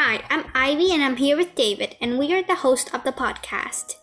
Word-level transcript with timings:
Hi, 0.00 0.22
I'm 0.30 0.44
Ivy 0.54 0.92
and 0.92 1.02
I'm 1.02 1.16
here 1.16 1.36
with 1.36 1.56
David, 1.56 1.96
and 2.00 2.20
we 2.20 2.32
are 2.32 2.44
the 2.44 2.54
host 2.54 2.94
of 2.94 3.02
the 3.02 3.10
podcast. 3.10 3.94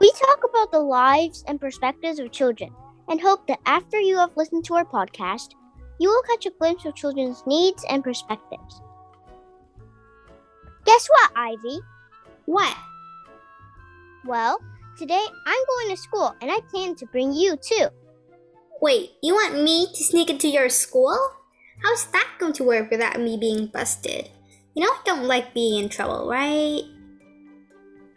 We 0.00 0.10
talk 0.12 0.44
about 0.48 0.72
the 0.72 0.80
lives 0.80 1.44
and 1.46 1.60
perspectives 1.60 2.18
of 2.18 2.32
children 2.32 2.74
and 3.06 3.20
hope 3.20 3.46
that 3.48 3.60
after 3.66 4.00
you 4.00 4.16
have 4.16 4.34
listened 4.34 4.64
to 4.64 4.74
our 4.76 4.86
podcast, 4.86 5.48
you 6.00 6.08
will 6.08 6.22
catch 6.22 6.46
a 6.46 6.56
glimpse 6.58 6.86
of 6.86 6.94
children's 6.94 7.42
needs 7.46 7.84
and 7.90 8.02
perspectives. 8.02 8.80
Guess 10.86 11.06
what, 11.06 11.32
Ivy? 11.36 11.78
What? 12.46 12.74
Well, 14.24 14.58
today 14.96 15.26
I'm 15.46 15.64
going 15.68 15.94
to 15.94 16.00
school 16.00 16.34
and 16.40 16.50
I 16.50 16.60
plan 16.70 16.94
to 16.94 17.06
bring 17.08 17.34
you 17.34 17.58
too. 17.58 17.88
Wait, 18.80 19.10
you 19.22 19.34
want 19.34 19.62
me 19.62 19.88
to 19.94 20.02
sneak 20.02 20.30
into 20.30 20.48
your 20.48 20.70
school? 20.70 21.18
How's 21.84 22.06
that 22.06 22.26
going 22.38 22.54
to 22.54 22.64
work 22.64 22.90
without 22.90 23.20
me 23.20 23.36
being 23.36 23.66
busted? 23.66 24.30
You 24.76 24.84
know 24.84 24.92
I 24.92 25.00
don't 25.06 25.24
like 25.24 25.54
being 25.54 25.82
in 25.82 25.88
trouble, 25.88 26.28
right? 26.28 26.84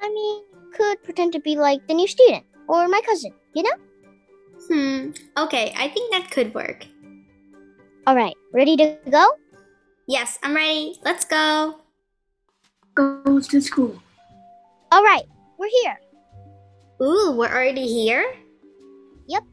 I 0.02 0.10
mean, 0.10 0.44
could 0.76 1.02
pretend 1.04 1.32
to 1.32 1.40
be 1.40 1.56
like 1.56 1.88
the 1.88 1.94
new 1.94 2.06
student 2.06 2.44
or 2.68 2.86
my 2.90 3.00
cousin, 3.06 3.32
you 3.56 3.64
know? 3.64 3.78
Hmm, 4.68 5.12
okay, 5.38 5.74
I 5.78 5.88
think 5.88 6.12
that 6.12 6.30
could 6.32 6.54
work. 6.54 6.86
All 8.06 8.14
right, 8.14 8.36
ready 8.52 8.76
to 8.76 8.98
go? 9.10 9.26
Yes, 10.06 10.38
I'm 10.44 10.54
ready. 10.54 11.00
Let's 11.02 11.24
go. 11.24 11.80
Goes 12.94 13.48
to 13.48 13.62
school. 13.62 13.96
All 14.92 15.04
right, 15.04 15.24
we're 15.58 15.72
here. 15.84 15.98
Ooh, 17.02 17.36
we're 17.38 17.48
already 17.48 17.88
here? 17.88 18.36
Yep. 19.28 19.44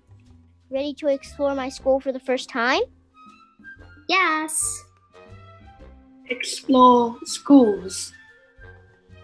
Ready 0.73 0.93
to 0.95 1.07
explore 1.07 1.55
my 1.55 1.69
school 1.69 2.01
for 2.01 2.11
the 2.11 2.19
first 2.19 2.49
time? 2.49 2.83
Yes. 4.09 4.86
Explore 6.29 7.17
schools. 7.25 8.13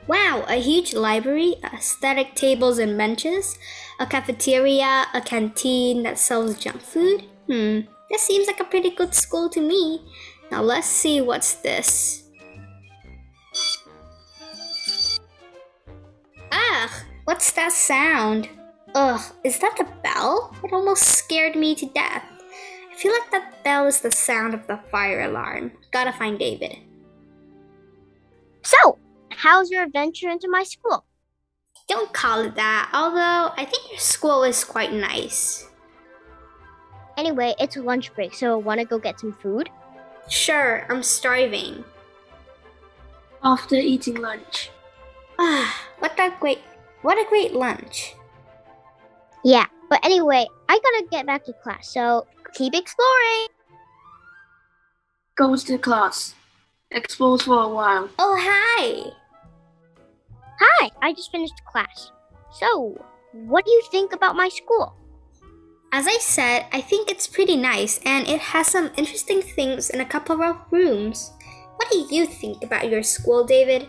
Wow, 0.06 0.44
a 0.48 0.60
huge 0.60 0.94
library, 0.94 1.56
aesthetic 1.64 2.34
tables 2.34 2.78
and 2.78 2.98
benches, 2.98 3.56
a 4.00 4.06
cafeteria, 4.06 5.06
a 5.14 5.20
canteen 5.20 6.02
that 6.02 6.18
sells 6.18 6.58
junk 6.58 6.80
food. 6.80 7.24
Hmm, 7.46 7.80
that 8.10 8.20
seems 8.20 8.46
like 8.46 8.60
a 8.60 8.64
pretty 8.64 8.90
good 8.90 9.14
school 9.14 9.48
to 9.50 9.60
me. 9.60 10.02
Now 10.50 10.62
let's 10.62 10.86
see 10.86 11.20
what's 11.20 11.54
this. 11.54 12.24
Ugh, 16.50 16.90
what's 17.24 17.52
that 17.52 17.72
sound? 17.72 18.48
Ugh, 18.94 19.22
is 19.44 19.58
that 19.60 19.80
a 19.80 19.84
bell? 20.02 20.54
It 20.62 20.72
almost 20.72 21.04
scared 21.04 21.56
me 21.56 21.74
to 21.76 21.86
death. 21.86 22.24
I 22.90 22.94
feel 22.96 23.12
like 23.12 23.30
that 23.30 23.64
bell 23.64 23.86
is 23.86 24.00
the 24.00 24.10
sound 24.10 24.52
of 24.52 24.66
the 24.66 24.80
fire 24.90 25.22
alarm. 25.22 25.72
Gotta 25.92 26.12
find 26.12 26.38
David. 26.38 26.76
So, 28.62 28.98
how's 29.30 29.70
your 29.70 29.82
adventure 29.82 30.30
into 30.30 30.48
my 30.48 30.62
school? 30.62 31.04
Don't 31.88 32.12
call 32.12 32.40
it 32.42 32.54
that, 32.54 32.90
although 32.94 33.52
I 33.56 33.64
think 33.64 33.90
your 33.90 33.98
school 33.98 34.44
is 34.44 34.64
quite 34.64 34.92
nice. 34.92 35.68
Anyway, 37.18 37.54
it's 37.58 37.76
a 37.76 37.82
lunch 37.82 38.14
break, 38.14 38.34
so 38.34 38.56
want 38.56 38.80
to 38.80 38.86
go 38.86 38.98
get 38.98 39.20
some 39.20 39.32
food? 39.34 39.68
Sure, 40.28 40.86
I'm 40.88 41.02
starving. 41.02 41.84
After 43.42 43.74
eating 43.74 44.14
lunch. 44.14 44.70
Ah, 45.38 45.74
what 45.98 46.18
a 46.18 46.32
great 46.38 46.60
what 47.02 47.18
a 47.18 47.28
great 47.28 47.52
lunch. 47.52 48.14
Yeah, 49.44 49.66
but 49.90 49.98
anyway, 50.04 50.46
I 50.68 50.78
gotta 50.78 51.06
get 51.10 51.26
back 51.26 51.44
to 51.46 51.52
class, 51.52 51.92
so 51.92 52.26
keep 52.54 52.74
exploring. 52.74 53.48
Goes 55.34 55.64
to 55.64 55.78
class. 55.78 56.34
Explores 56.94 57.42
for 57.42 57.62
a 57.62 57.68
while. 57.68 58.08
Oh 58.18 58.36
hi. 58.38 59.10
Hi, 60.60 60.90
I 61.00 61.12
just 61.12 61.32
finished 61.32 61.64
class. 61.64 62.12
So, 62.52 62.96
what 63.32 63.64
do 63.64 63.70
you 63.70 63.82
think 63.90 64.12
about 64.12 64.36
my 64.36 64.48
school? 64.48 64.94
As 65.92 66.06
I 66.06 66.18
said, 66.18 66.66
I 66.72 66.80
think 66.80 67.10
it's 67.10 67.26
pretty 67.26 67.56
nice 67.56 67.98
and 68.04 68.28
it 68.28 68.40
has 68.40 68.68
some 68.68 68.90
interesting 68.96 69.42
things 69.42 69.90
in 69.90 70.00
a 70.00 70.06
couple 70.06 70.42
of 70.42 70.56
rooms. 70.70 71.32
What 71.76 71.90
do 71.90 71.98
you 72.14 72.26
think 72.26 72.62
about 72.62 72.90
your 72.90 73.02
school, 73.02 73.44
David? 73.44 73.88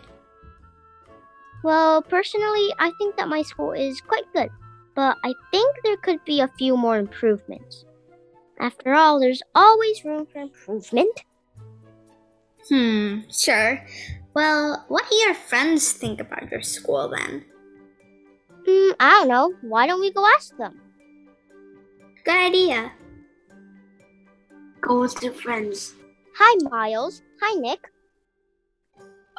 Well, 1.63 2.01
personally, 2.01 2.73
I 2.79 2.91
think 2.97 3.15
that 3.17 3.29
my 3.29 3.41
school 3.41 3.71
is 3.71 4.01
quite 4.01 4.25
good, 4.33 4.49
but 4.95 5.17
I 5.23 5.33
think 5.51 5.75
there 5.83 5.97
could 5.97 6.23
be 6.25 6.41
a 6.41 6.51
few 6.57 6.75
more 6.75 6.97
improvements. 6.97 7.85
After 8.59 8.93
all, 8.93 9.19
there's 9.19 9.41
always 9.55 10.03
room 10.03 10.25
for 10.25 10.39
improvement. 10.39 11.23
Hmm, 12.69 13.19
sure. 13.29 13.85
Well, 14.33 14.85
what 14.87 15.03
do 15.09 15.15
your 15.17 15.33
friends 15.33 15.91
think 15.93 16.19
about 16.21 16.49
your 16.51 16.61
school 16.61 17.09
then? 17.09 17.45
Hmm, 18.65 18.91
I 18.99 19.11
don't 19.11 19.27
know. 19.27 19.53
Why 19.61 19.87
don't 19.87 19.99
we 19.99 20.11
go 20.11 20.25
ask 20.25 20.55
them? 20.57 20.79
Good 22.23 22.35
idea. 22.35 22.91
Goes 24.81 25.21
your 25.21 25.33
friends. 25.33 25.93
Hi, 26.37 26.57
Miles. 26.69 27.21
Hi, 27.41 27.59
Nick. 27.59 27.89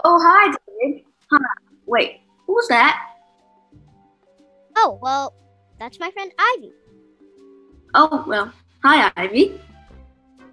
Oh, 0.05 0.19
hi, 0.23 0.55
David. 0.81 1.05
Huh. 1.31 1.39
Wait, 1.87 2.21
who's 2.47 2.69
that? 2.69 3.11
Oh, 4.77 4.99
well, 5.01 5.35
that's 5.79 5.99
my 5.99 6.11
friend 6.11 6.33
Ivy. 6.39 6.73
Oh, 7.95 8.25
well, 8.27 8.53
hi, 8.83 9.11
Ivy. 9.17 9.61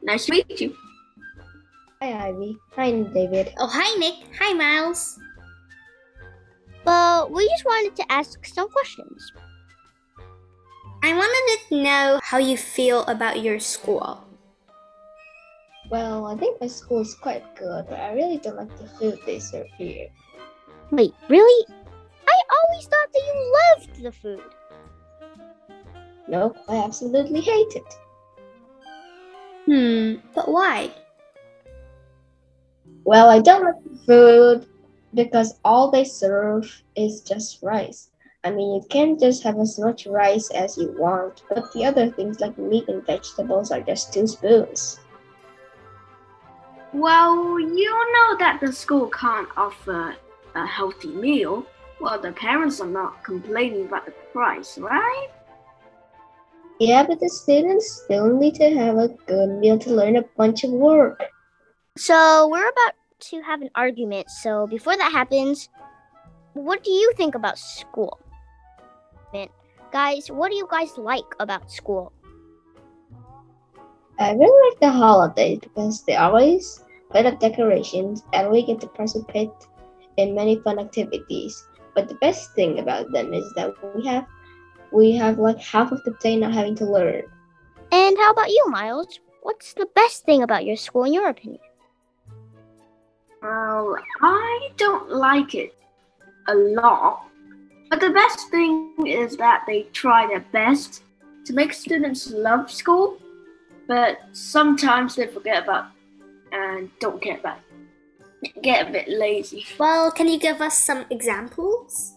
Nice 0.04 0.26
to 0.26 0.32
meet 0.32 0.62
you. 0.62 0.76
Hi, 2.02 2.30
Ivy. 2.30 2.58
Hi, 2.76 2.90
David. 3.14 3.54
Oh, 3.60 3.70
hi, 3.70 3.96
Nick. 4.00 4.16
Hi, 4.40 4.54
Miles. 4.54 5.20
Well, 6.84 7.30
we 7.30 7.48
just 7.48 7.64
wanted 7.64 7.96
to 7.96 8.12
ask 8.12 8.44
some 8.44 8.70
questions. 8.70 9.32
I 11.04 11.14
wanted 11.14 11.60
to 11.70 11.84
know 11.84 12.20
how 12.24 12.40
you 12.40 12.58
feel 12.58 13.04
about 13.06 13.44
your 13.44 13.60
school. 13.60 14.20
Well, 15.92 16.26
I 16.26 16.36
think 16.38 16.60
my 16.60 16.66
school 16.66 17.02
is 17.02 17.14
quite 17.14 17.44
good, 17.56 17.86
but 17.88 18.00
I 18.00 18.14
really 18.14 18.38
don't 18.38 18.58
like 18.58 18.76
the 18.80 18.88
food 18.98 19.20
they 19.28 19.38
serve 19.38 19.68
here. 19.78 20.08
Wait, 20.90 21.14
really? 21.30 21.68
I 22.28 22.42
always 22.50 22.88
thought 22.88 23.14
that 23.14 23.24
you 23.30 23.54
loved 23.62 24.02
the 24.02 24.12
food. 24.12 24.42
Nope, 26.28 26.58
I 26.68 26.78
absolutely 26.78 27.42
hate 27.42 27.76
it. 27.76 27.94
Hmm, 29.68 30.28
but 30.34 30.50
why? 30.50 30.90
Well, 33.04 33.30
I 33.30 33.40
don't 33.40 33.64
like 33.64 33.84
the 33.84 34.06
food 34.06 34.68
because 35.14 35.60
all 35.66 35.90
they 35.92 36.04
serve 36.04 36.84
is 36.96 37.22
just 37.22 37.62
rice. 37.64 38.10
I 38.44 38.52
mean, 38.52 38.74
you 38.76 38.82
can't 38.90 39.20
just 39.20 39.44
have 39.44 39.60
as 39.60 39.80
much 39.80 40.08
rice 40.08 40.50
as 40.52 40.78
you 40.78 40.96
want, 40.98 41.44
but 41.50 41.72
the 41.74 41.86
other 41.86 42.10
things 42.10 42.40
like 42.40 42.58
meat 42.58 42.88
and 42.88 43.06
vegetables 43.06 43.72
are 43.72 43.82
just 43.82 44.14
two 44.14 44.26
spoons. 44.28 45.00
Well, 46.94 47.60
you 47.60 47.92
know 48.14 48.38
that 48.40 48.60
the 48.60 48.74
school 48.74 49.10
can't 49.10 49.48
offer 49.56 50.16
a 50.56 50.66
healthy 50.66 51.10
meal. 51.10 51.66
Well, 52.00 52.20
the 52.20 52.32
parents 52.32 52.82
are 52.82 52.88
not 52.88 53.24
complaining 53.24 53.86
about 53.86 54.06
the 54.06 54.14
price, 54.34 54.78
right? 54.78 55.28
Yeah, 56.80 57.06
but 57.06 57.20
the 57.20 57.30
students 57.30 58.02
still 58.04 58.38
need 58.38 58.56
to 58.56 58.70
have 58.76 58.98
a 58.98 59.10
good 59.28 59.60
meal 59.60 59.78
to 59.80 59.94
learn 59.94 60.16
a 60.16 60.24
bunch 60.36 60.64
of 60.64 60.72
work. 60.72 61.22
So, 61.98 62.48
we're 62.50 62.70
about 62.70 62.94
to 63.32 63.42
have 63.42 63.62
an 63.62 63.70
argument. 63.76 64.30
So, 64.30 64.68
before 64.68 64.96
that 64.98 65.12
happens, 65.12 65.70
what 66.54 66.84
do 66.84 66.92
you 66.92 67.14
think 67.18 67.36
about 67.36 67.58
school? 67.58 68.20
Guys, 69.92 70.32
what 70.32 70.52
do 70.52 70.56
you 70.56 70.68
guys 70.72 70.98
like 70.98 71.28
about 71.42 71.70
school? 71.70 72.14
I 74.18 74.32
really 74.32 74.70
like 74.70 74.80
the 74.80 74.90
holidays 74.90 75.60
because 75.60 76.04
they 76.04 76.16
always 76.16 76.82
put 77.10 77.26
up 77.26 77.42
decorations 77.42 78.24
and 78.32 78.50
we 78.50 78.66
get 78.66 78.80
to 78.82 78.88
participate 78.88 79.52
in 80.16 80.34
many 80.34 80.62
fun 80.64 80.80
activities. 80.80 81.68
But 81.94 82.08
the 82.08 82.16
best 82.16 82.54
thing 82.54 82.80
about 82.80 83.12
them 83.12 83.34
is 83.34 83.44
that 83.58 83.74
we 83.94 84.06
have 84.08 84.26
we 84.94 85.12
have 85.18 85.40
like 85.40 85.60
half 85.60 85.92
of 85.92 86.02
the 86.06 86.16
day 86.22 86.38
not 86.38 86.54
having 86.54 86.76
to 86.76 86.86
learn. 86.86 87.24
And 87.92 88.18
how 88.18 88.32
about 88.32 88.50
you, 88.50 88.66
Miles? 88.70 89.20
What's 89.42 89.74
the 89.74 89.88
best 89.94 90.24
thing 90.24 90.42
about 90.42 90.64
your 90.64 90.78
school, 90.78 91.04
in 91.04 91.14
your 91.14 91.28
opinion? 91.28 91.60
Well, 93.42 93.96
I 94.22 94.70
don't 94.78 95.10
like 95.12 95.56
it 95.56 95.74
a 96.48 96.54
lot. 96.54 97.26
But 97.90 98.00
the 98.00 98.12
best 98.12 98.50
thing 98.50 98.94
is 99.06 99.36
that 99.38 99.64
they 99.68 99.84
try 99.94 100.28
their 100.28 100.46
best 100.52 101.04
to 101.46 101.54
make 101.54 101.74
students 101.74 102.32
love 102.32 102.72
school, 102.72 103.18
but 103.88 104.20
sometimes 104.32 105.16
they 105.16 105.28
forget 105.28 105.64
about 105.64 105.88
and 106.52 106.90
don't 107.00 107.22
care 107.22 107.38
about 107.38 107.58
it. 108.44 108.62
Get 108.62 108.88
a 108.88 108.92
bit 108.92 109.10
lazy. 109.10 109.66
Well, 109.78 110.12
can 110.12 110.28
you 110.28 110.40
give 110.40 110.62
us 110.62 110.78
some 110.78 111.06
examples? 111.10 112.14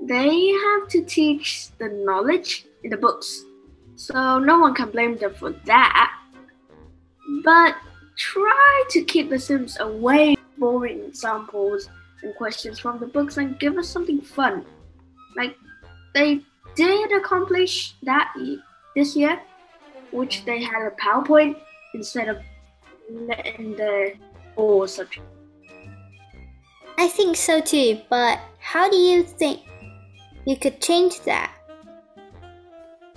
They 0.00 0.48
have 0.48 0.88
to 0.88 1.02
teach 1.04 1.68
the 1.78 1.88
knowledge 1.88 2.66
in 2.84 2.90
the 2.90 2.96
books, 2.96 3.44
so 3.96 4.38
no 4.38 4.58
one 4.58 4.74
can 4.74 4.90
blame 4.90 5.16
them 5.16 5.34
for 5.34 5.50
that. 5.50 6.12
But 7.44 7.76
try 8.16 8.55
to 8.90 9.04
keep 9.04 9.30
the 9.30 9.38
Sims 9.38 9.78
away 9.80 10.34
from 10.34 10.60
boring 10.60 11.04
examples 11.04 11.88
and 12.22 12.34
questions 12.36 12.78
from 12.78 12.98
the 12.98 13.06
books 13.06 13.36
and 13.36 13.58
give 13.58 13.76
us 13.78 13.88
something 13.88 14.20
fun. 14.20 14.64
Like 15.36 15.56
they 16.14 16.40
did 16.74 17.12
accomplish 17.12 17.94
that 18.02 18.32
y- 18.36 18.56
this 18.94 19.16
year, 19.16 19.40
which 20.10 20.44
they 20.44 20.62
had 20.62 20.86
a 20.86 20.90
PowerPoint 21.02 21.56
instead 21.94 22.28
of 22.28 22.38
letting 23.10 23.76
the 23.76 24.14
whole 24.54 24.86
subject. 24.86 25.26
I 26.98 27.08
think 27.08 27.36
so 27.36 27.60
too, 27.60 28.00
but 28.08 28.40
how 28.58 28.88
do 28.88 28.96
you 28.96 29.22
think 29.22 29.60
you 30.46 30.56
could 30.56 30.80
change 30.80 31.20
that? 31.22 31.52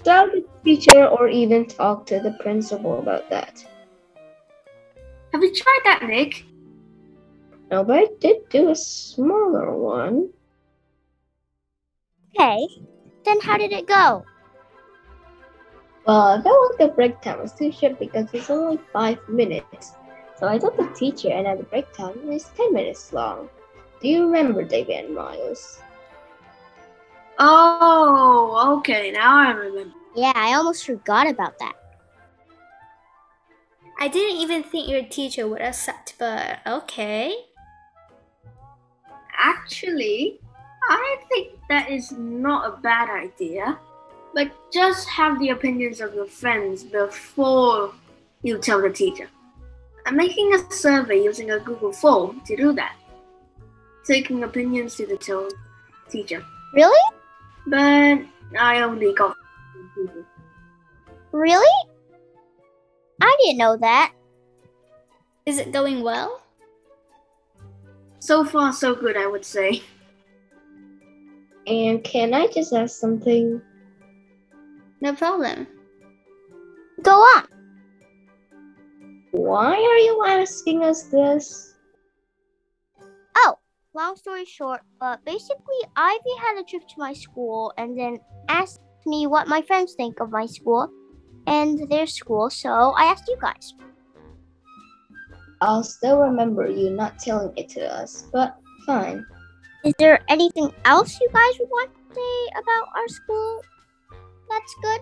Tell 0.04 0.28
the 0.28 0.46
teacher 0.64 1.08
or 1.08 1.28
even 1.28 1.66
talk 1.66 2.06
to 2.08 2.20
the 2.20 2.32
principal 2.40 3.00
about 3.00 3.30
that. 3.30 3.64
Have 5.32 5.44
you 5.44 5.54
tried 5.54 5.82
that, 5.86 6.04
Nick? 6.04 6.46
No, 7.72 7.84
but 7.84 7.98
I 7.98 8.08
did 8.20 8.50
do 8.50 8.70
a 8.70 8.76
smaller 8.76 9.72
one. 9.76 10.30
Okay. 12.36 12.68
Then 13.26 13.40
how 13.42 13.58
did 13.58 13.72
it 13.72 13.88
go? 13.88 14.24
Well, 16.08 16.22
I 16.22 16.42
felt 16.42 16.72
like 16.72 16.80
the 16.80 16.96
break 16.96 17.22
time 17.22 17.40
was 17.40 17.54
too 17.54 17.72
short 17.72 18.00
because 18.00 18.34
it's 18.34 18.50
only 18.50 18.80
five 18.92 19.20
minutes. 19.30 19.94
So 20.38 20.48
I 20.48 20.58
told 20.58 20.78
the 20.78 20.88
teacher 20.96 21.30
and 21.30 21.60
the 21.60 21.64
break 21.64 21.92
time 21.94 22.32
is 22.32 22.46
ten 22.58 22.74
minutes 22.74 23.14
long. 23.14 23.50
Do 24.02 24.08
you 24.08 24.26
remember 24.26 24.64
David 24.64 25.06
and 25.06 25.16
Miles? 25.16 25.82
Oh, 27.38 28.78
okay, 28.80 29.12
now 29.12 29.38
I 29.38 29.52
remember. 29.52 29.94
Yeah, 30.16 30.34
I 30.36 30.54
almost 30.56 30.86
forgot 30.86 31.28
about 31.30 31.60
that. 31.60 31.74
I 34.02 34.08
didn't 34.08 34.38
even 34.38 34.64
think 34.64 34.90
your 34.90 35.04
teacher 35.04 35.46
would 35.46 35.62
accept, 35.62 36.16
but 36.18 36.60
okay. 36.66 37.36
Actually, 39.38 40.40
I 40.90 41.18
think 41.28 41.60
that 41.68 41.90
is 41.90 42.14
not 42.14 42.74
a 42.74 42.78
bad 42.78 43.10
idea. 43.10 43.78
But 44.34 44.52
just 44.72 45.10
have 45.10 45.40
the 45.40 45.50
opinions 45.50 46.02
of 46.02 46.14
your 46.14 46.28
friends 46.28 46.84
before 46.84 47.94
you 48.42 48.58
tell 48.58 48.82
the 48.82 48.90
teacher. 48.90 49.28
I'm 50.06 50.16
making 50.16 50.54
a 50.54 50.72
survey 50.72 51.22
using 51.24 51.52
a 51.52 51.60
Google 51.60 51.92
form 51.92 52.42
to 52.46 52.56
do 52.56 52.72
that. 52.74 52.96
Taking 54.06 54.44
opinions 54.44 54.96
to 54.96 55.06
the 55.08 55.18
teacher. 56.10 56.44
Really? 56.74 57.16
But 57.68 58.20
I 58.58 58.82
only 58.82 59.14
got. 59.14 59.36
Really? 61.32 61.89
I 63.22 63.38
didn't 63.44 63.58
know 63.58 63.78
that. 63.78 64.14
Is 65.46 65.58
it 65.58 65.72
going 65.72 66.04
well? 66.04 66.42
So 68.20 68.44
far, 68.44 68.74
so 68.74 68.94
good, 68.94 69.18
I 69.18 69.28
would 69.28 69.46
say. 69.46 69.82
And 71.66 72.04
can 72.04 72.34
I 72.34 72.48
just 72.48 72.74
ask 72.74 73.00
something? 73.00 73.62
No 75.02 75.14
problem. 75.16 75.68
Go 77.02 77.14
on. 77.14 77.46
Why 79.32 79.74
are 79.74 79.98
you 79.98 80.26
asking 80.28 80.84
us 80.84 81.04
this? 81.04 81.76
Oh, 83.38 83.56
long 83.94 84.16
story 84.18 84.46
short, 84.46 84.82
but 85.00 85.24
basically, 85.24 85.80
Ivy 85.96 86.36
had 86.40 86.58
a 86.60 86.64
trip 86.64 86.88
to 86.88 86.96
my 86.98 87.14
school 87.14 87.72
and 87.78 87.98
then 87.98 88.20
asked 88.50 88.82
me 89.06 89.28
what 89.28 89.48
my 89.48 89.62
friends 89.62 89.94
think 89.94 90.20
of 90.20 90.32
my 90.32 90.46
school 90.46 90.92
and 91.48 91.90
their 91.90 92.08
school, 92.08 92.50
so 92.50 92.94
I 92.98 93.06
asked 93.06 93.28
you 93.28 93.38
guys. 93.42 93.74
I'll 95.62 95.84
still 95.84 96.20
remember 96.20 96.70
you 96.70 96.90
not 96.90 97.20
telling 97.20 97.54
it 97.58 97.70
to 97.70 97.86
us, 97.86 98.28
but 98.32 98.56
fine. 98.86 99.26
Is 99.84 99.94
there 100.00 100.20
anything 100.30 100.72
else 100.86 101.20
you 101.20 101.30
guys 101.34 101.60
would 101.60 101.70
want 101.70 101.92
to 101.94 102.16
say 102.16 102.62
about 102.62 102.88
our 102.96 103.08
school? 103.08 103.62
That's 104.50 104.76
good. 104.82 105.02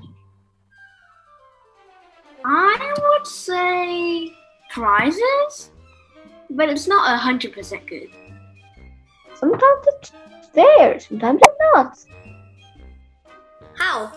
I 2.45 2.93
would 3.01 3.27
say 3.27 4.31
prizes, 4.69 5.71
but 6.51 6.69
it's 6.69 6.87
not 6.87 7.13
a 7.13 7.17
hundred 7.17 7.53
percent 7.53 7.85
good. 7.87 8.09
Sometimes 9.35 9.85
it's 9.87 10.11
there, 10.53 10.99
sometimes 10.99 11.41
it's 11.43 11.57
not. 11.73 11.97
How? 13.77 14.11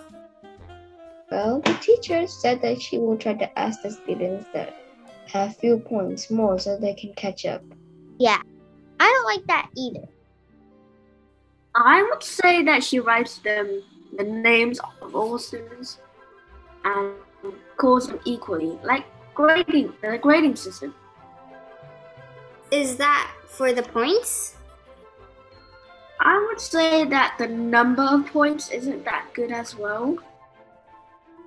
Well, 1.31 1.61
the 1.61 1.75
teacher 1.75 2.27
said 2.27 2.61
that 2.63 2.83
she 2.83 2.99
will 2.99 3.17
try 3.17 3.35
to 3.35 3.59
ask 3.59 3.83
the 3.83 3.91
students 3.91 4.47
that 4.53 4.77
have 5.27 5.57
few 5.57 5.79
points 5.79 6.31
more 6.31 6.59
so 6.59 6.77
they 6.77 6.95
can 6.95 7.13
catch 7.15 7.47
up. 7.47 7.63
Yeah, 8.19 8.41
I 8.99 9.05
don't 9.05 9.25
like 9.25 9.47
that 9.47 9.71
either. 9.77 10.09
I 11.75 12.03
would 12.03 12.23
say 12.23 12.65
that 12.65 12.83
she 12.83 12.99
writes 12.99 13.39
them 13.39 13.83
the 14.17 14.25
names 14.25 14.81
of 15.01 15.15
all 15.15 15.39
students 15.39 15.99
and 16.85 17.15
calls 17.77 18.09
them 18.09 18.19
equally, 18.25 18.79
like 18.83 19.07
grading 19.35 19.93
the 20.03 20.19
grading 20.19 20.57
system. 20.57 20.95
Is 22.73 22.97
that 22.97 23.31
for 23.47 23.73
the 23.73 23.83
points? 23.83 24.57
I 26.19 26.45
would 26.49 26.61
say 26.61 27.05
that 27.05 27.37
the 27.39 27.47
number 27.47 28.03
of 28.03 28.27
points 28.27 28.71
isn't 28.71 29.05
that 29.05 29.27
good 29.33 29.53
as 29.53 29.77
well. 29.77 30.19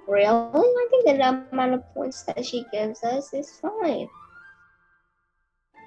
Really? 0.07 0.27
I 0.27 0.87
think 0.89 1.05
the 1.05 1.45
amount 1.51 1.73
of 1.73 1.93
points 1.93 2.23
that 2.23 2.45
she 2.45 2.65
gives 2.71 3.03
us 3.03 3.33
is 3.33 3.49
fine. 3.51 4.07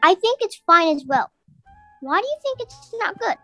I 0.03 0.15
think 0.15 0.41
it's 0.41 0.61
fine 0.67 0.97
as 0.97 1.05
well. 1.07 1.31
Why 2.01 2.21
do 2.21 2.27
you 2.27 2.39
think 2.43 2.61
it's 2.61 2.95
not 2.99 3.19
good? 3.19 3.37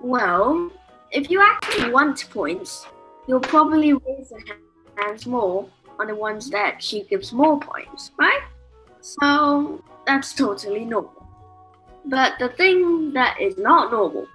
Well, 0.00 0.70
if 1.10 1.30
you 1.30 1.40
actually 1.40 1.90
want 1.90 2.28
points, 2.30 2.86
you'll 3.26 3.40
probably 3.40 3.92
raise 3.92 4.30
your 4.30 4.40
hands 4.96 5.26
more 5.26 5.68
on 5.98 6.08
the 6.08 6.14
ones 6.14 6.50
that 6.50 6.82
she 6.82 7.04
gives 7.04 7.32
more 7.32 7.58
points, 7.58 8.12
right? 8.18 8.42
So 9.00 9.82
that's 10.06 10.34
totally 10.34 10.84
normal. 10.84 11.26
But 12.04 12.34
the 12.38 12.50
thing 12.50 13.12
that 13.14 13.40
is 13.40 13.56
not 13.56 13.90
normal 13.90 14.26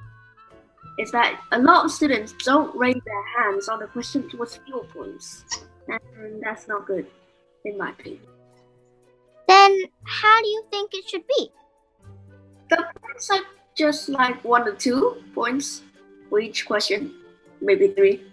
is 0.97 1.11
that 1.11 1.41
a 1.51 1.59
lot 1.59 1.85
of 1.85 1.91
students 1.91 2.33
don't 2.43 2.75
raise 2.75 3.01
their 3.05 3.25
hands 3.37 3.69
on 3.69 3.79
the 3.79 3.87
question 3.87 4.29
towards 4.29 4.57
fewer 4.57 4.83
points. 4.85 5.45
And 5.87 6.41
that's 6.41 6.67
not 6.67 6.85
good, 6.85 7.07
in 7.65 7.77
my 7.77 7.91
opinion. 7.91 8.21
Then 9.47 9.79
how 10.03 10.41
do 10.41 10.47
you 10.47 10.63
think 10.69 10.91
it 10.93 11.09
should 11.09 11.27
be? 11.27 11.51
The 12.69 12.85
points 13.01 13.29
are 13.31 13.43
just 13.75 14.09
like 14.09 14.43
one 14.43 14.67
or 14.67 14.73
two 14.73 15.23
points 15.33 15.81
for 16.29 16.39
each 16.39 16.65
question, 16.65 17.15
maybe 17.61 17.89
three. 17.89 18.23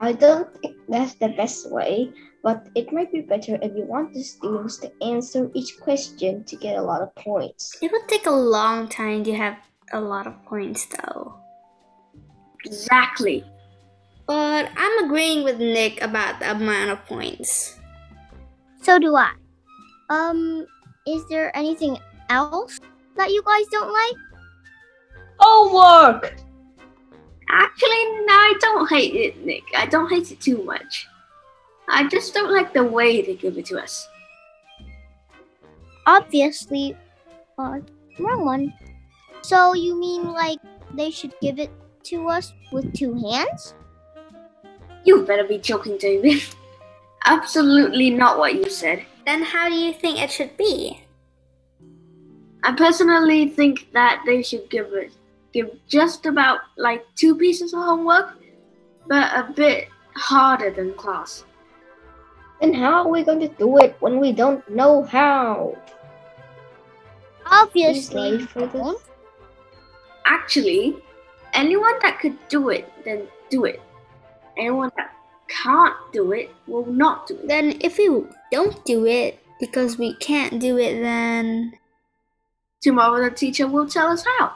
I 0.00 0.12
don't 0.12 0.48
think 0.60 0.76
that's 0.88 1.14
the 1.14 1.28
best 1.30 1.70
way, 1.70 2.12
but 2.42 2.68
it 2.74 2.92
might 2.92 3.12
be 3.12 3.20
better 3.20 3.58
if 3.60 3.76
you 3.76 3.84
want 3.84 4.14
the 4.14 4.22
students 4.22 4.78
to 4.78 4.92
answer 5.02 5.50
each 5.54 5.80
question 5.80 6.44
to 6.44 6.56
get 6.56 6.76
a 6.76 6.82
lot 6.82 7.02
of 7.02 7.14
points. 7.16 7.76
It 7.82 7.90
would 7.90 8.06
take 8.08 8.26
a 8.26 8.30
long 8.30 8.88
time 8.88 9.24
to 9.24 9.34
have 9.34 9.56
a 9.92 10.00
lot 10.00 10.26
of 10.26 10.44
points 10.44 10.86
though. 10.86 11.34
Exactly. 12.64 13.44
But 14.26 14.70
I'm 14.76 15.04
agreeing 15.04 15.44
with 15.44 15.58
Nick 15.58 16.02
about 16.02 16.38
the 16.40 16.50
amount 16.50 16.90
of 16.90 17.04
points. 17.06 17.78
So 18.82 18.98
do 18.98 19.16
I. 19.16 19.32
Um, 20.10 20.66
is 21.06 21.26
there 21.28 21.54
anything 21.56 21.98
else 22.28 22.78
that 23.16 23.30
you 23.30 23.42
guys 23.42 23.66
don't 23.70 23.92
like? 23.92 24.16
Oh, 25.40 25.68
Homework! 25.70 26.36
Actually, 27.50 28.04
no, 28.26 28.34
I 28.34 28.54
don't 28.60 28.90
hate 28.90 29.14
it, 29.14 29.44
Nick. 29.44 29.64
I 29.76 29.86
don't 29.86 30.10
hate 30.10 30.30
it 30.30 30.40
too 30.40 30.62
much. 30.64 31.06
I 31.88 32.06
just 32.06 32.34
don't 32.34 32.52
like 32.52 32.74
the 32.74 32.84
way 32.84 33.22
they 33.22 33.34
give 33.34 33.56
it 33.56 33.64
to 33.66 33.78
us. 33.78 34.06
Obviously, 36.06 36.96
uh, 37.58 37.80
wrong 38.18 38.44
one. 38.44 38.74
So 39.42 39.74
you 39.74 39.98
mean 39.98 40.32
like 40.32 40.58
they 40.94 41.10
should 41.10 41.34
give 41.40 41.58
it 41.58 41.70
to 42.04 42.28
us 42.28 42.52
with 42.72 42.92
two 42.94 43.14
hands? 43.14 43.74
You 45.04 45.24
better 45.24 45.44
be 45.44 45.58
joking, 45.58 45.98
David. 45.98 46.42
Absolutely 47.24 48.10
not 48.10 48.38
what 48.38 48.54
you 48.54 48.68
said. 48.70 49.04
Then 49.26 49.42
how 49.42 49.68
do 49.68 49.74
you 49.74 49.92
think 49.92 50.20
it 50.20 50.30
should 50.30 50.56
be? 50.56 51.02
I 52.62 52.72
personally 52.72 53.48
think 53.48 53.88
that 53.92 54.22
they 54.26 54.42
should 54.42 54.68
give 54.70 54.92
it 54.92 55.12
give 55.52 55.70
just 55.88 56.26
about 56.26 56.60
like 56.76 57.04
two 57.14 57.34
pieces 57.36 57.72
of 57.72 57.80
homework, 57.80 58.36
but 59.06 59.32
a 59.34 59.52
bit 59.54 59.88
harder 60.14 60.70
than 60.70 60.92
class. 60.94 61.44
Then 62.60 62.74
how 62.74 63.04
are 63.04 63.08
we 63.08 63.22
going 63.22 63.40
to 63.40 63.48
do 63.48 63.78
it 63.78 63.96
when 64.00 64.18
we 64.18 64.32
don't 64.32 64.68
know 64.68 65.04
how? 65.04 65.76
Obviously, 67.46 68.38
late 68.38 68.48
for 68.48 68.66
don't. 68.66 69.07
Actually, 70.28 70.96
anyone 71.54 71.94
that 72.02 72.20
could 72.20 72.36
do 72.48 72.68
it, 72.68 72.92
then 73.04 73.26
do 73.50 73.64
it. 73.64 73.80
Anyone 74.56 74.92
that 74.96 75.12
can't 75.48 75.96
do 76.12 76.32
it 76.32 76.50
will 76.66 76.86
not 76.86 77.26
do 77.26 77.34
it. 77.34 77.48
Then 77.48 77.78
if 77.80 77.98
you 77.98 78.28
don't 78.52 78.84
do 78.84 79.06
it, 79.06 79.42
because 79.58 79.98
we 79.98 80.14
can't 80.16 80.60
do 80.60 80.78
it 80.78 81.00
then. 81.00 81.72
Tomorrow 82.80 83.24
the 83.24 83.30
teacher 83.34 83.66
will 83.66 83.88
tell 83.88 84.08
us 84.08 84.24
how. 84.38 84.52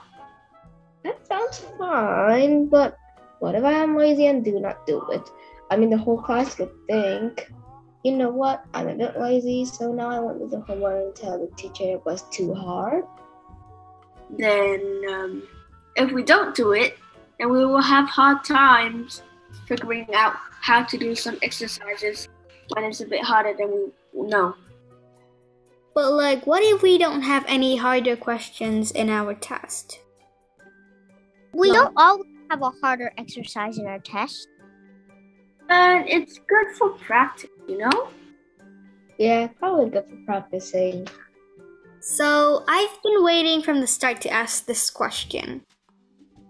That 1.03 1.27
sounds 1.27 1.59
fine, 1.79 2.67
but 2.67 2.97
what 3.41 3.55
if 3.57 3.65
I 3.65 3.73
am 3.73 3.97
lazy 3.97 4.27
and 4.27 4.45
do 4.45 4.61
not 4.61 4.87
do 4.87 5.05
it? 5.11 5.29
I 5.71 5.77
mean, 5.77 5.91
the 5.91 5.99
whole 5.99 6.21
class 6.21 6.55
could 6.55 6.71
think, 6.87 7.51
you 8.05 8.13
know 8.13 8.31
what, 8.31 8.65
I'm 8.75 8.89
a 8.89 8.95
bit 8.95 9.19
lazy, 9.19 9.65
so 9.65 9.93
now 9.93 10.11
I 10.11 10.21
won't 10.21 10.39
do 10.39 10.49
the 10.49 10.61
homework 10.61 11.03
and 11.03 11.17
tell 11.17 11.39
the 11.39 11.51
teacher 11.57 11.85
it 11.85 12.05
was 12.05 12.23
too 12.31 12.55
hard. 12.55 13.05
Then, 14.31 15.03
um, 15.09 15.43
if 15.97 16.13
we 16.13 16.23
don't 16.23 16.55
do 16.55 16.73
it, 16.73 16.99
then 17.39 17.51
we 17.51 17.65
will 17.65 17.81
have 17.81 18.09
hard 18.09 18.45
times 18.45 19.23
figuring 19.67 20.07
out 20.15 20.35
how 20.61 20.83
to 20.85 20.99
do 20.99 21.15
some 21.15 21.39
exercises 21.43 22.29
when 22.75 22.85
it's 22.85 23.01
a 23.01 23.07
bit 23.07 23.23
harder 23.23 23.55
than 23.57 23.93
we 24.13 24.27
know. 24.29 24.55
But, 25.95 26.13
like, 26.13 26.47
what 26.47 26.63
if 26.63 26.83
we 26.83 26.97
don't 26.97 27.23
have 27.23 27.45
any 27.47 27.77
harder 27.77 28.17
questions 28.17 28.93
in 28.93 29.11
our 29.11 29.35
test? 29.35 30.01
We 31.53 31.69
No. 31.69 31.75
don't 31.75 31.95
always 31.97 32.27
have 32.51 32.63
a 32.63 32.71
harder 32.83 33.13
exercise 33.19 33.79
in 33.79 33.87
our 33.87 33.99
test. 33.99 34.49
And 35.69 36.09
it's 36.09 36.39
good 36.39 36.77
for 36.79 36.91
practice, 36.91 37.51
you 37.69 37.79
know? 37.79 38.09
Yeah, 39.19 39.49
probably 39.59 39.91
good 39.91 40.07
for 40.09 40.17
practicing. 40.25 41.09
So, 42.01 42.65
I've 42.67 43.03
been 43.03 43.23
waiting 43.23 43.63
from 43.63 43.81
the 43.81 43.87
start 43.87 44.21
to 44.23 44.31
ask 44.31 44.67
this 44.67 44.91
question. 44.91 45.63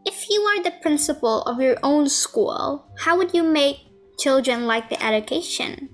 If 0.04 0.28
you 0.28 0.40
are 0.42 0.62
the 0.62 0.74
principal 0.82 1.42
of 1.42 1.60
your 1.60 1.76
own 1.82 2.08
school, 2.08 2.86
how 2.98 3.16
would 3.16 3.32
you 3.32 3.44
make 3.44 3.76
children 4.18 4.66
like 4.66 4.88
the 4.88 5.02
education? 5.02 5.88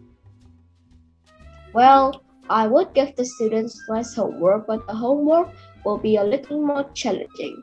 Well, 1.74 2.22
I 2.48 2.66
would 2.66 2.94
give 2.94 3.16
the 3.16 3.26
students 3.26 3.78
less 3.88 4.14
homework, 4.14 4.66
but 4.66 4.86
the 4.86 4.94
homework 4.94 5.50
will 5.84 5.98
be 5.98 6.16
a 6.16 6.24
little 6.24 6.64
more 6.64 6.88
challenging. 6.94 7.62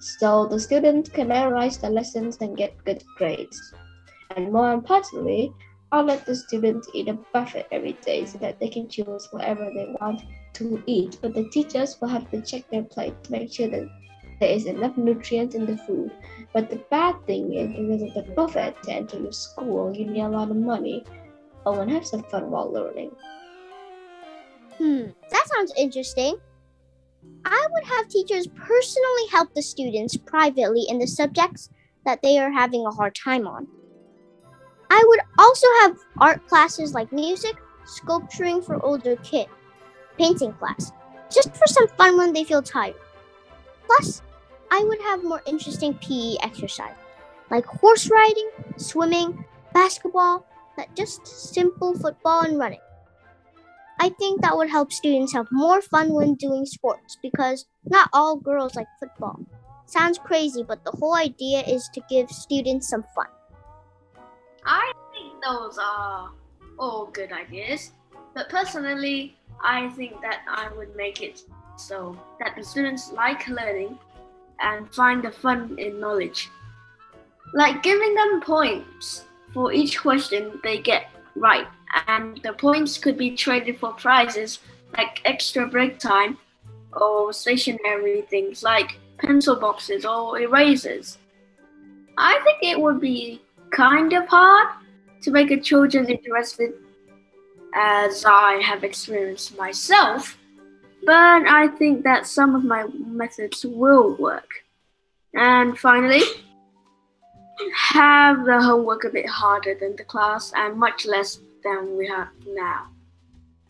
So 0.00 0.46
the 0.46 0.60
students 0.60 1.08
can 1.08 1.28
memorize 1.28 1.78
the 1.78 1.88
lessons 1.88 2.36
and 2.40 2.56
get 2.56 2.84
good 2.84 3.02
grades. 3.16 3.58
And 4.36 4.52
more 4.52 4.72
importantly, 4.72 5.52
I'll 5.90 6.04
let 6.04 6.26
the 6.26 6.36
students 6.36 6.90
eat 6.92 7.08
a 7.08 7.14
buffet 7.32 7.66
every 7.72 7.94
day 8.04 8.26
so 8.26 8.36
that 8.38 8.60
they 8.60 8.68
can 8.68 8.90
choose 8.90 9.26
whatever 9.30 9.70
they 9.74 9.96
want 9.98 10.22
to 10.54 10.82
eat. 10.84 11.16
But 11.22 11.32
the 11.32 11.48
teachers 11.48 11.96
will 11.98 12.08
have 12.08 12.30
to 12.30 12.42
check 12.42 12.68
their 12.70 12.82
plate 12.82 13.14
to 13.24 13.32
make 13.32 13.50
sure 13.50 13.68
that 13.68 13.88
there 14.40 14.50
is 14.50 14.66
enough 14.66 14.96
nutrients 14.96 15.54
in 15.54 15.66
the 15.66 15.76
food. 15.78 16.10
But 16.52 16.70
the 16.70 16.76
bad 16.90 17.14
thing 17.26 17.54
is 17.54 17.68
because 17.70 18.02
of 18.16 18.26
the 18.26 18.32
buffet 18.32 18.74
to 18.84 18.92
enter 18.92 19.18
your 19.18 19.32
school, 19.32 19.94
you 19.94 20.06
need 20.06 20.20
a 20.20 20.28
lot 20.28 20.50
of 20.50 20.56
money. 20.56 21.04
Oh, 21.66 21.80
and 21.80 21.90
have 21.90 22.06
some 22.06 22.22
fun 22.24 22.50
while 22.50 22.72
learning. 22.72 23.10
Hmm, 24.78 25.06
that 25.30 25.48
sounds 25.48 25.72
interesting. 25.76 26.38
I 27.44 27.66
would 27.72 27.84
have 27.84 28.08
teachers 28.08 28.46
personally 28.46 29.26
help 29.30 29.52
the 29.54 29.62
students 29.62 30.16
privately 30.16 30.84
in 30.88 30.98
the 30.98 31.06
subjects 31.06 31.68
that 32.04 32.22
they 32.22 32.38
are 32.38 32.50
having 32.50 32.86
a 32.86 32.90
hard 32.90 33.14
time 33.14 33.46
on. 33.46 33.66
I 34.90 35.02
would 35.06 35.20
also 35.38 35.66
have 35.80 35.96
art 36.20 36.46
classes 36.48 36.94
like 36.94 37.12
music, 37.12 37.56
sculpturing 37.84 38.62
for 38.62 38.82
older 38.84 39.16
kids, 39.16 39.50
painting 40.16 40.52
class, 40.54 40.92
just 41.30 41.54
for 41.56 41.66
some 41.66 41.88
fun 41.88 42.16
when 42.16 42.32
they 42.32 42.44
feel 42.44 42.62
tired. 42.62 42.94
Plus, 43.86 44.22
I 44.70 44.84
would 44.84 45.00
have 45.02 45.24
more 45.24 45.42
interesting 45.46 45.94
PE 45.94 46.36
exercise 46.42 46.94
like 47.50 47.64
horse 47.64 48.10
riding, 48.10 48.50
swimming, 48.76 49.44
basketball, 49.72 50.46
not 50.76 50.94
just 50.94 51.26
simple 51.26 51.94
football 51.94 52.42
and 52.42 52.58
running. 52.58 52.80
I 54.00 54.10
think 54.10 54.42
that 54.42 54.56
would 54.56 54.70
help 54.70 54.92
students 54.92 55.32
have 55.32 55.48
more 55.50 55.80
fun 55.80 56.12
when 56.12 56.34
doing 56.34 56.66
sports 56.66 57.18
because 57.20 57.66
not 57.84 58.10
all 58.12 58.36
girls 58.36 58.76
like 58.76 58.86
football. 59.00 59.40
Sounds 59.86 60.18
crazy, 60.18 60.62
but 60.62 60.84
the 60.84 60.92
whole 60.92 61.14
idea 61.14 61.60
is 61.62 61.88
to 61.94 62.02
give 62.08 62.30
students 62.30 62.88
some 62.88 63.04
fun. 63.14 63.26
I 64.64 64.92
think 65.12 65.42
those 65.42 65.78
are 65.78 66.30
all 66.78 67.06
good 67.06 67.32
ideas. 67.32 67.92
But 68.34 68.50
personally, 68.50 69.36
I 69.64 69.88
think 69.90 70.20
that 70.20 70.42
I 70.48 70.68
would 70.76 70.94
make 70.94 71.22
it 71.22 71.42
so 71.76 72.16
that 72.38 72.54
the 72.56 72.62
students 72.62 73.10
like 73.12 73.48
learning 73.48 73.98
and 74.60 74.92
find 74.94 75.22
the 75.22 75.30
fun 75.30 75.74
in 75.78 76.00
knowledge. 76.00 76.48
Like 77.54 77.82
giving 77.82 78.14
them 78.14 78.40
points 78.40 79.24
for 79.54 79.72
each 79.72 80.00
question 80.00 80.60
they 80.62 80.78
get 80.78 81.10
right, 81.34 81.66
and 82.06 82.40
the 82.42 82.52
points 82.52 82.98
could 82.98 83.16
be 83.16 83.36
traded 83.36 83.78
for 83.78 83.92
prizes 83.92 84.60
like 84.96 85.20
extra 85.24 85.66
break 85.66 85.98
time 85.98 86.38
or 86.92 87.32
stationary 87.32 88.22
things 88.22 88.62
like 88.62 88.98
pencil 89.18 89.56
boxes 89.56 90.04
or 90.04 90.38
erasers. 90.40 91.18
I 92.16 92.40
think 92.44 92.58
it 92.62 92.80
would 92.80 93.00
be 93.00 93.40
kind 93.70 94.12
of 94.12 94.26
hard 94.28 94.68
to 95.22 95.30
make 95.30 95.50
a 95.50 95.60
children 95.60 96.08
interested 96.08 96.72
as 97.74 98.24
I 98.24 98.60
have 98.62 98.82
experienced 98.82 99.56
myself, 99.56 100.38
but 101.08 101.48
I 101.48 101.68
think 101.68 102.04
that 102.04 102.26
some 102.26 102.54
of 102.54 102.64
my 102.64 102.84
methods 102.94 103.64
will 103.64 104.14
work. 104.16 104.50
And 105.32 105.78
finally, 105.78 106.20
have 107.74 108.44
the 108.44 108.60
homework 108.60 109.04
a 109.04 109.08
bit 109.08 109.26
harder 109.26 109.74
than 109.74 109.96
the 109.96 110.04
class 110.04 110.52
and 110.54 110.76
much 110.76 111.06
less 111.06 111.40
than 111.64 111.96
we 111.96 112.06
have 112.08 112.28
now. 112.48 112.88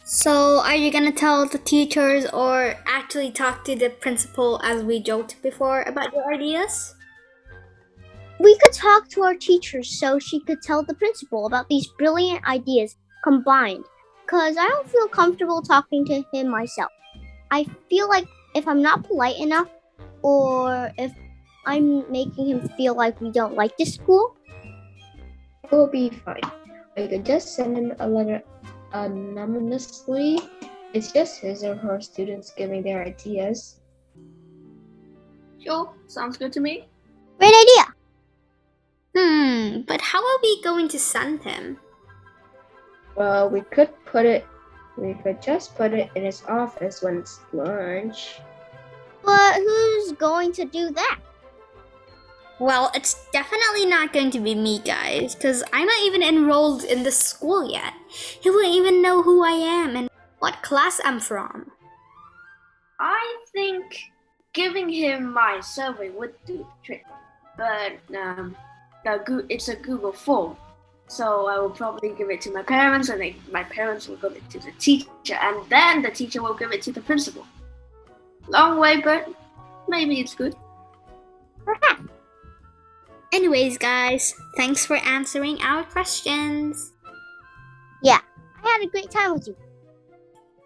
So, 0.03 0.59
are 0.65 0.75
you 0.75 0.91
gonna 0.91 1.13
tell 1.13 1.47
the 1.47 1.59
teachers 1.59 2.27
or 2.33 2.75
actually 2.89 3.31
talk 3.31 3.65
to 3.67 3.77
the 3.77 3.91
principal 3.91 4.61
as 4.65 4.83
we 4.83 4.99
joked 4.99 5.41
before 5.41 5.83
about 5.83 6.13
your 6.13 6.35
ideas? 6.35 6.97
We 8.41 8.59
could 8.59 8.73
talk 8.73 9.09
to 9.11 9.23
our 9.23 9.37
teachers 9.37 9.97
so 10.01 10.19
she 10.19 10.41
could 10.41 10.61
tell 10.61 10.83
the 10.83 10.95
principal 10.95 11.47
about 11.47 11.69
these 11.69 11.87
brilliant 11.99 12.45
ideas 12.49 12.97
combined. 13.23 13.85
Because 14.27 14.57
I 14.57 14.67
don't 14.67 14.91
feel 14.91 15.07
comfortable 15.07 15.63
talking 15.63 16.05
to 16.07 16.25
him 16.33 16.49
myself. 16.49 16.91
I 17.51 17.65
feel 17.89 18.09
like 18.09 18.27
if 18.55 18.67
I'm 18.69 18.83
not 18.83 19.05
polite 19.05 19.39
enough, 19.39 19.69
or 20.23 20.91
if 20.99 21.13
I'm 21.67 22.11
making 22.11 22.49
him 22.49 22.69
feel 22.77 22.95
like 22.95 23.21
we 23.21 23.31
don't 23.31 23.55
like 23.55 23.77
this 23.77 23.95
school, 23.95 24.37
It 25.65 25.71
will 25.73 25.87
be 25.87 26.11
fine. 26.11 26.41
Or 26.97 27.03
you 27.03 27.09
could 27.09 27.27
just 27.27 27.55
send 27.55 27.77
him 27.77 27.93
a 28.01 28.09
letter 28.09 28.43
anonymously. 28.93 30.41
It's 30.95 31.13
just 31.13 31.41
his 31.41 31.63
or 31.63 31.75
her 31.77 32.01
students 32.01 32.51
giving 32.57 32.83
their 32.83 33.05
ideas. 33.05 33.81
Sure, 35.61 35.93
sounds 36.07 36.37
good 36.39 36.53
to 36.55 36.61
me. 36.61 36.89
great 37.39 37.53
idea. 37.53 37.85
Hmm, 39.17 39.81
but 39.87 40.01
how 40.01 40.19
are 40.25 40.39
we 40.43 40.63
going 40.63 40.89
to 40.89 40.99
send 40.99 41.43
him? 41.43 41.79
Well, 43.17 43.51
we 43.51 43.61
could 43.63 43.91
put 44.07 44.25
it, 44.25 44.47
we 44.99 45.15
could 45.15 45.41
just 45.41 45.77
put 45.77 45.93
it 45.93 46.11
in 46.15 46.25
his 46.25 46.43
office 46.49 47.03
when 47.03 47.19
it's 47.19 47.41
lunch. 47.53 48.41
But 49.25 49.55
who's 49.55 50.13
going 50.13 50.53
to 50.53 50.65
do 50.65 50.91
that? 50.91 51.19
Well, 52.59 52.91
it's 52.95 53.15
definitely 53.33 53.87
not 53.87 54.13
going 54.13 54.33
to 54.33 54.41
be 54.41 54.55
me, 54.55 54.81
guys, 54.81 55.37
because 55.37 55.63
I'm 55.73 55.87
not 55.87 56.03
even 56.03 56.23
enrolled 56.25 56.83
in 56.83 57.05
the 57.05 57.13
school 57.13 57.71
yet. 57.71 57.95
He 58.09 58.51
won't 58.51 58.75
even 58.75 59.01
know 59.01 59.23
who 59.23 59.45
I 59.45 59.53
am 59.53 59.95
and 59.95 60.11
what 60.41 60.63
class 60.63 61.01
I'm 61.05 61.21
from. 61.21 61.71
I 62.99 63.45
think 63.53 63.85
giving 64.55 64.89
him 64.89 65.33
my 65.33 65.61
survey 65.61 66.11
would 66.11 66.35
do 66.47 66.59
the 66.59 66.67
trick, 66.83 67.05
but 67.57 67.93
um, 68.17 68.57
the 69.05 69.23
Goo- 69.25 69.47
it's 69.49 69.69
a 69.69 69.77
Google 69.77 70.13
form, 70.13 70.57
so 71.09 71.49
I 71.49 71.59
will 71.59 71.71
probably 71.71 72.11
give 72.11 72.31
it 72.31 72.41
to 72.43 72.53
my 72.53 72.63
parents, 72.63 73.09
and 73.09 73.21
they, 73.21 73.37
my 73.51 73.65
parents 73.65 74.09
will 74.09 74.17
give 74.17 74.33
it 74.33 74.49
to 74.51 74.59
the 74.61 74.73
teacher, 74.79 75.35
and 75.41 75.69
then 75.69 76.03
the 76.03 76.11
teacher 76.11 76.43
will 76.43 76.55
give 76.55 76.73
it 76.73 76.83
to 76.83 76.93
the 76.93 77.01
principal. 77.01 77.47
Long 78.49 78.79
way, 78.79 79.01
but 79.01 79.29
maybe 79.89 80.21
it's 80.21 80.35
good. 80.35 80.55
Perhaps. 81.65 82.03
Anyways, 83.33 83.77
guys, 83.79 84.35
thanks 84.57 84.87
for 84.87 84.97
answering 84.97 85.61
our 85.63 85.85
questions. 85.85 86.93
Yeah, 88.03 88.21
I 88.63 88.69
had 88.69 88.87
a 88.87 88.91
great 88.91 89.11
time 89.11 89.35
with 89.35 89.49
you. 89.49 89.57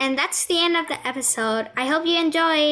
And 0.01 0.19
that's 0.19 0.47
the 0.47 0.61
end 0.61 0.77
of 0.77 0.89
the 0.89 1.05
episode. 1.07 1.71
I 1.77 1.87
hope 1.87 2.07
you 2.07 2.19
enjoyed. 2.19 2.61